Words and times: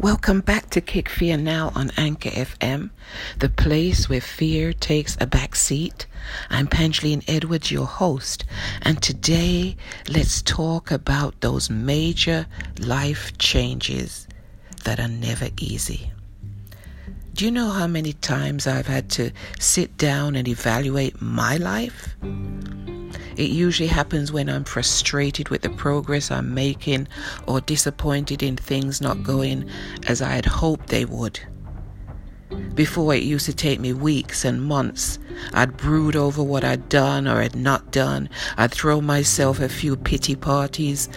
Welcome 0.00 0.40
back 0.40 0.70
to 0.70 0.80
Kick 0.80 1.10
Fear 1.10 1.36
Now 1.36 1.72
on 1.74 1.90
Anchor 1.98 2.30
FM, 2.30 2.88
the 3.38 3.50
place 3.50 4.08
where 4.08 4.22
fear 4.22 4.72
takes 4.72 5.14
a 5.20 5.26
back 5.26 5.54
seat. 5.54 6.06
I'm 6.48 6.68
Pangeline 6.68 7.22
Edwards, 7.28 7.70
your 7.70 7.84
host, 7.84 8.46
and 8.80 9.02
today 9.02 9.76
let's 10.08 10.40
talk 10.40 10.90
about 10.90 11.42
those 11.42 11.68
major 11.68 12.46
life 12.78 13.36
changes 13.36 14.26
that 14.84 14.98
are 14.98 15.06
never 15.06 15.50
easy. 15.58 16.10
Do 17.34 17.44
you 17.44 17.50
know 17.50 17.68
how 17.68 17.86
many 17.86 18.14
times 18.14 18.66
I've 18.66 18.86
had 18.86 19.10
to 19.10 19.32
sit 19.58 19.98
down 19.98 20.34
and 20.34 20.48
evaluate 20.48 21.20
my 21.20 21.58
life? 21.58 22.16
It 23.40 23.48
usually 23.52 23.86
happens 23.86 24.30
when 24.30 24.50
I'm 24.50 24.64
frustrated 24.64 25.48
with 25.48 25.62
the 25.62 25.70
progress 25.70 26.30
I'm 26.30 26.52
making 26.52 27.08
or 27.46 27.62
disappointed 27.62 28.42
in 28.42 28.58
things 28.58 29.00
not 29.00 29.22
going 29.22 29.66
as 30.06 30.20
I 30.20 30.32
had 30.32 30.44
hoped 30.44 30.88
they 30.88 31.06
would. 31.06 31.40
Before 32.74 33.14
it 33.14 33.22
used 33.22 33.46
to 33.46 33.54
take 33.54 33.80
me 33.80 33.94
weeks 33.94 34.44
and 34.44 34.62
months. 34.62 35.18
I'd 35.54 35.78
brood 35.78 36.16
over 36.16 36.42
what 36.42 36.64
I'd 36.64 36.90
done 36.90 37.26
or 37.26 37.40
had 37.40 37.56
not 37.56 37.90
done. 37.90 38.28
I'd 38.58 38.72
throw 38.72 39.00
myself 39.00 39.58
a 39.58 39.70
few 39.70 39.96
pity 39.96 40.36
parties, 40.36 41.08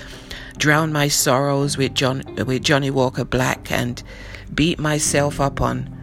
drown 0.58 0.94
my 0.94 1.10
sorrows 1.10 1.78
with, 1.78 1.94
John, 1.94 2.24
with 2.48 2.64
Johnnie 2.64 2.90
Walker 2.90 3.26
Black, 3.26 3.70
and 3.70 4.02
beat 4.54 4.80
myself 4.80 5.42
up 5.42 5.60
on 5.60 5.94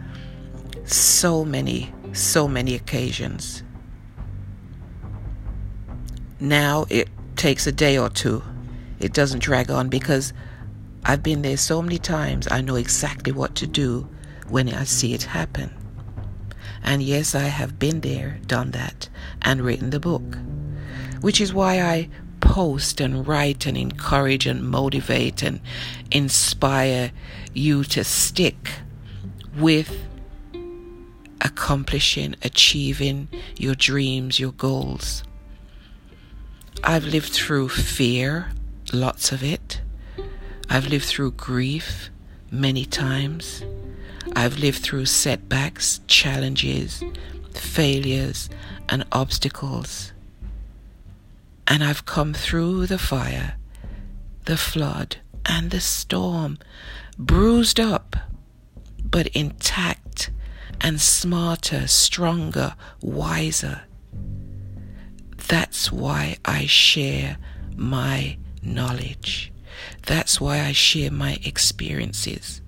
so 0.85 1.43
many, 1.43 1.91
so 2.13 2.47
many 2.47 2.75
occasions. 2.75 3.63
Now 6.41 6.87
it 6.89 7.07
takes 7.35 7.67
a 7.67 7.71
day 7.71 7.99
or 7.99 8.09
two. 8.09 8.41
It 8.99 9.13
doesn't 9.13 9.43
drag 9.43 9.69
on 9.69 9.89
because 9.89 10.33
I've 11.05 11.21
been 11.21 11.43
there 11.43 11.55
so 11.55 11.83
many 11.83 11.99
times, 11.99 12.47
I 12.49 12.61
know 12.61 12.75
exactly 12.75 13.31
what 13.31 13.53
to 13.55 13.67
do 13.67 14.09
when 14.49 14.67
I 14.73 14.85
see 14.85 15.13
it 15.13 15.23
happen. 15.23 15.71
And 16.83 17.03
yes, 17.03 17.35
I 17.35 17.43
have 17.43 17.77
been 17.77 18.01
there, 18.01 18.39
done 18.47 18.71
that, 18.71 19.07
and 19.43 19.61
written 19.61 19.91
the 19.91 19.99
book. 19.99 20.39
Which 21.21 21.39
is 21.39 21.53
why 21.53 21.79
I 21.79 22.09
post 22.39 22.99
and 22.99 23.27
write 23.27 23.67
and 23.67 23.77
encourage 23.77 24.47
and 24.47 24.67
motivate 24.67 25.43
and 25.43 25.61
inspire 26.09 27.11
you 27.53 27.83
to 27.83 28.03
stick 28.03 28.71
with 29.55 29.95
accomplishing, 31.39 32.35
achieving 32.41 33.27
your 33.57 33.75
dreams, 33.75 34.39
your 34.39 34.53
goals. 34.53 35.23
I've 36.83 37.05
lived 37.05 37.31
through 37.31 37.69
fear, 37.69 38.51
lots 38.91 39.31
of 39.31 39.43
it. 39.43 39.81
I've 40.67 40.87
lived 40.87 41.05
through 41.05 41.33
grief 41.33 42.09
many 42.49 42.85
times. 42.85 43.63
I've 44.35 44.57
lived 44.57 44.79
through 44.79 45.05
setbacks, 45.05 46.01
challenges, 46.07 47.03
failures, 47.53 48.49
and 48.89 49.05
obstacles. 49.11 50.11
And 51.67 51.83
I've 51.83 52.05
come 52.05 52.33
through 52.33 52.87
the 52.87 52.97
fire, 52.97 53.55
the 54.45 54.57
flood, 54.57 55.17
and 55.45 55.69
the 55.69 55.81
storm, 55.81 56.57
bruised 57.17 57.79
up, 57.79 58.15
but 59.03 59.27
intact 59.27 60.31
and 60.81 60.99
smarter, 60.99 61.85
stronger, 61.87 62.73
wiser 63.01 63.83
that's 65.51 65.91
why 65.91 66.37
I 66.45 66.65
share 66.65 67.35
my 67.75 68.37
knowledge. 68.63 69.51
That's 70.03 70.39
why 70.39 70.61
I 70.61 70.71
share 70.71 71.11
my 71.11 71.39
experiences. 71.43 72.61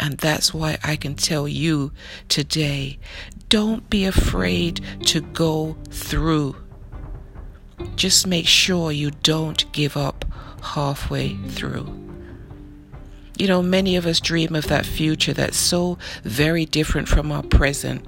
And 0.00 0.18
that's 0.18 0.52
why 0.52 0.78
I 0.82 0.96
can 0.96 1.14
tell 1.14 1.46
you 1.46 1.92
today 2.28 2.98
don't 3.48 3.88
be 3.88 4.04
afraid 4.04 4.80
to 5.06 5.20
go 5.20 5.76
through. 5.90 6.56
Just 7.94 8.26
make 8.26 8.48
sure 8.48 8.90
you 8.90 9.12
don't 9.12 9.70
give 9.70 9.96
up 9.96 10.24
halfway 10.60 11.36
through. 11.50 11.86
You 13.38 13.46
know, 13.46 13.62
many 13.62 13.94
of 13.94 14.06
us 14.06 14.18
dream 14.18 14.56
of 14.56 14.66
that 14.66 14.86
future 14.86 15.34
that's 15.34 15.56
so 15.56 15.98
very 16.24 16.64
different 16.64 17.06
from 17.06 17.30
our 17.30 17.44
present. 17.44 18.04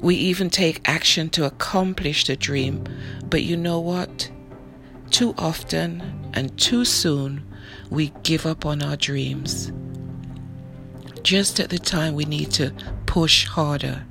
We 0.00 0.14
even 0.14 0.48
take 0.48 0.88
action 0.88 1.28
to 1.30 1.44
accomplish 1.44 2.24
the 2.24 2.36
dream, 2.36 2.84
but 3.28 3.42
you 3.42 3.56
know 3.56 3.80
what? 3.80 4.30
Too 5.10 5.34
often 5.36 6.30
and 6.32 6.56
too 6.58 6.84
soon, 6.84 7.44
we 7.90 8.12
give 8.22 8.46
up 8.46 8.64
on 8.64 8.82
our 8.82 8.96
dreams. 8.96 9.72
Just 11.22 11.60
at 11.60 11.68
the 11.68 11.78
time 11.78 12.14
we 12.14 12.24
need 12.24 12.50
to 12.52 12.72
push 13.04 13.46
harder, 13.46 14.06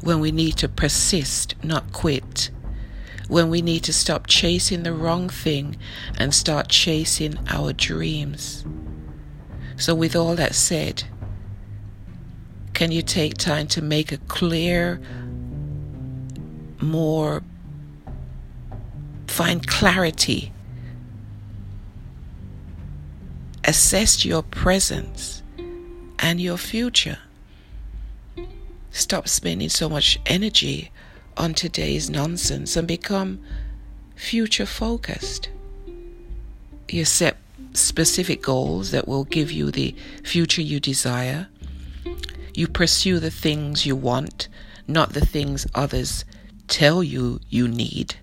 when 0.00 0.20
we 0.20 0.32
need 0.32 0.56
to 0.58 0.68
persist, 0.68 1.54
not 1.62 1.92
quit, 1.92 2.50
when 3.28 3.50
we 3.50 3.60
need 3.60 3.84
to 3.84 3.92
stop 3.92 4.26
chasing 4.26 4.82
the 4.82 4.92
wrong 4.92 5.28
thing 5.28 5.76
and 6.16 6.34
start 6.34 6.68
chasing 6.68 7.38
our 7.48 7.72
dreams. 7.72 8.64
So, 9.76 9.94
with 9.94 10.14
all 10.14 10.36
that 10.36 10.54
said, 10.54 11.04
can 12.74 12.90
you 12.90 13.02
take 13.02 13.38
time 13.38 13.68
to 13.68 13.80
make 13.80 14.12
a 14.12 14.18
clear, 14.18 15.00
more, 16.80 17.42
find 19.28 19.66
clarity? 19.66 20.52
Assess 23.62 24.24
your 24.24 24.42
presence 24.42 25.42
and 26.18 26.40
your 26.40 26.58
future. 26.58 27.18
Stop 28.90 29.28
spending 29.28 29.68
so 29.68 29.88
much 29.88 30.18
energy 30.26 30.90
on 31.36 31.54
today's 31.54 32.10
nonsense 32.10 32.76
and 32.76 32.86
become 32.86 33.40
future 34.14 34.66
focused. 34.66 35.48
You 36.88 37.04
set 37.04 37.36
specific 37.72 38.42
goals 38.42 38.90
that 38.90 39.08
will 39.08 39.24
give 39.24 39.50
you 39.50 39.70
the 39.70 39.94
future 40.22 40.62
you 40.62 40.78
desire. 40.80 41.48
You 42.54 42.68
pursue 42.68 43.18
the 43.18 43.30
things 43.30 43.84
you 43.84 43.96
want, 43.96 44.48
not 44.86 45.12
the 45.12 45.24
things 45.24 45.66
others 45.74 46.24
tell 46.68 47.02
you 47.02 47.40
you 47.48 47.68
need. 47.68 48.16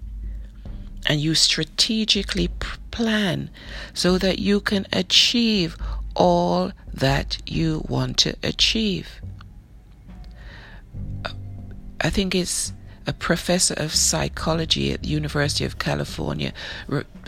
And 1.05 1.19
you 1.19 1.35
strategically 1.35 2.49
plan 2.91 3.49
so 3.93 4.17
that 4.17 4.39
you 4.39 4.59
can 4.59 4.87
achieve 4.93 5.77
all 6.15 6.71
that 6.93 7.37
you 7.45 7.83
want 7.87 8.17
to 8.17 8.35
achieve. 8.43 9.21
I 11.99 12.09
think 12.09 12.33
it's 12.33 12.73
a 13.07 13.13
professor 13.13 13.73
of 13.75 13.93
psychology 13.93 14.91
at 14.93 15.03
the 15.03 15.09
University 15.09 15.65
of 15.65 15.79
California, 15.79 16.53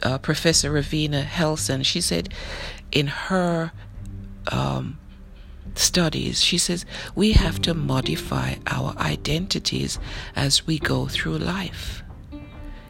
uh, 0.04 0.18
Professor 0.20 0.72
Ravenna 0.72 1.24
Helson. 1.24 1.84
She 1.84 2.02
said 2.02 2.34
in 2.92 3.08
her 3.08 3.72
um, 4.52 5.00
studies, 5.78 6.44
she 6.44 6.58
says 6.58 6.86
we 7.16 7.34
have 7.34 7.62
to 7.62 7.74
modify 7.74 8.56
our 8.68 8.96
identities 8.98 10.00
as 10.36 10.66
we 10.68 10.80
go 10.80 11.08
through 11.08 11.38
life. 11.38 12.04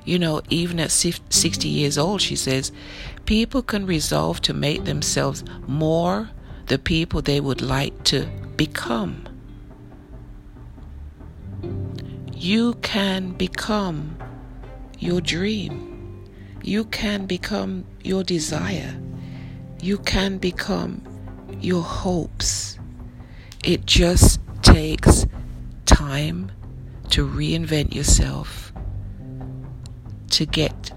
You 0.05 0.19
know, 0.19 0.41
even 0.49 0.79
at 0.79 0.91
60 0.91 1.67
years 1.67 1.97
old, 1.97 2.21
she 2.21 2.35
says, 2.35 2.71
people 3.25 3.61
can 3.61 3.85
resolve 3.85 4.41
to 4.41 4.53
make 4.53 4.83
themselves 4.83 5.43
more 5.65 6.29
the 6.67 6.77
people 6.77 7.21
they 7.21 7.39
would 7.39 7.61
like 7.61 8.03
to 8.05 8.27
become. 8.57 9.23
You 12.33 12.73
can 12.81 13.31
become 13.31 14.17
your 14.99 15.21
dream. 15.21 16.25
You 16.61 16.85
can 16.85 17.25
become 17.25 17.85
your 18.03 18.23
desire. 18.23 18.95
You 19.81 19.97
can 19.97 20.37
become 20.37 21.01
your 21.61 21.81
hopes. 21.81 22.72
It 23.63 23.85
just 23.85 24.41
takes 24.61 25.25
time 25.85 26.51
to 27.11 27.25
reinvent 27.25 27.95
yourself, 27.95 28.73
to 30.31 30.45
get 30.45 30.91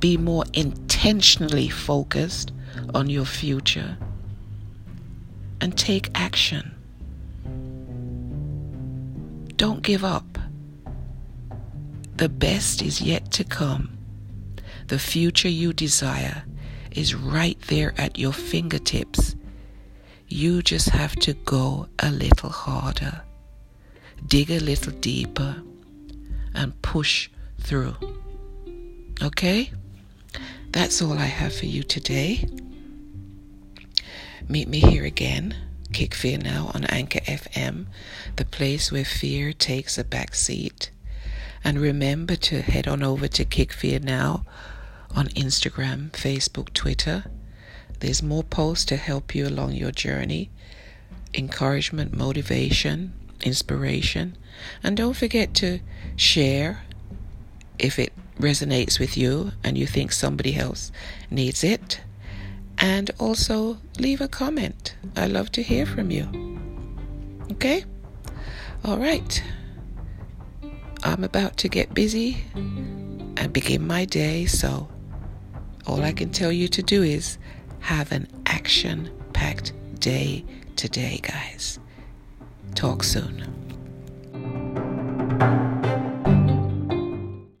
be 0.00 0.16
more 0.16 0.44
intentionally 0.52 1.68
focused 1.68 2.50
on 2.92 3.08
your 3.08 3.24
future 3.24 3.96
and 5.60 5.78
take 5.78 6.10
action. 6.16 6.74
Don't 9.54 9.82
give 9.82 10.04
up. 10.04 10.38
The 12.16 12.28
best 12.28 12.82
is 12.82 13.00
yet 13.00 13.30
to 13.30 13.44
come. 13.44 13.96
The 14.88 14.98
future 14.98 15.48
you 15.48 15.72
desire 15.72 16.42
is 16.90 17.14
right 17.14 17.60
there 17.68 17.94
at 17.96 18.18
your 18.18 18.32
fingertips 18.32 19.36
you 20.32 20.62
just 20.62 20.88
have 20.90 21.14
to 21.16 21.34
go 21.34 21.88
a 21.98 22.10
little 22.10 22.50
harder, 22.50 23.22
dig 24.26 24.50
a 24.50 24.60
little 24.60 24.92
deeper, 24.92 25.62
and 26.54 26.80
push 26.82 27.28
through. 27.60 27.96
Okay? 29.22 29.70
That's 30.70 31.02
all 31.02 31.18
I 31.18 31.26
have 31.26 31.54
for 31.54 31.66
you 31.66 31.82
today. 31.82 32.48
Meet 34.48 34.68
me 34.68 34.80
here 34.80 35.04
again, 35.04 35.54
Kick 35.92 36.14
Fear 36.14 36.38
Now 36.38 36.70
on 36.74 36.84
Anchor 36.84 37.20
FM, 37.20 37.86
the 38.36 38.44
place 38.44 38.90
where 38.90 39.04
fear 39.04 39.52
takes 39.52 39.98
a 39.98 40.04
back 40.04 40.34
seat. 40.34 40.90
And 41.62 41.78
remember 41.78 42.36
to 42.36 42.62
head 42.62 42.88
on 42.88 43.02
over 43.02 43.28
to 43.28 43.44
Kick 43.44 43.72
Fear 43.72 44.00
Now 44.00 44.44
on 45.14 45.28
Instagram, 45.28 46.10
Facebook, 46.10 46.72
Twitter. 46.72 47.24
There's 48.02 48.20
more 48.20 48.42
posts 48.42 48.84
to 48.86 48.96
help 48.96 49.32
you 49.32 49.46
along 49.46 49.74
your 49.74 49.92
journey 49.92 50.50
encouragement, 51.34 52.12
motivation, 52.12 53.12
inspiration. 53.42 54.36
And 54.82 54.96
don't 54.96 55.16
forget 55.16 55.54
to 55.54 55.78
share 56.16 56.82
if 57.78 58.00
it 58.00 58.12
resonates 58.40 58.98
with 58.98 59.16
you 59.16 59.52
and 59.62 59.78
you 59.78 59.86
think 59.86 60.10
somebody 60.10 60.56
else 60.56 60.90
needs 61.30 61.62
it. 61.62 62.00
And 62.76 63.12
also 63.20 63.78
leave 64.00 64.20
a 64.20 64.26
comment. 64.26 64.96
I 65.14 65.28
love 65.28 65.52
to 65.52 65.62
hear 65.62 65.86
from 65.86 66.10
you. 66.10 66.26
Okay? 67.52 67.84
All 68.84 68.98
right. 68.98 69.42
I'm 71.04 71.22
about 71.22 71.56
to 71.58 71.68
get 71.68 71.94
busy 71.94 72.44
and 72.56 73.52
begin 73.52 73.86
my 73.86 74.06
day, 74.06 74.46
so 74.46 74.88
all 75.86 76.02
I 76.02 76.12
can 76.12 76.30
tell 76.30 76.50
you 76.50 76.66
to 76.66 76.82
do 76.82 77.04
is 77.04 77.38
have 77.82 78.12
an 78.12 78.28
action 78.46 79.10
packed 79.32 79.72
day 79.98 80.44
today, 80.76 81.20
guys. 81.22 81.78
Talk 82.74 83.02
soon. 83.02 83.48